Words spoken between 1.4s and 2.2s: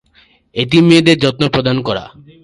প্রদান করা।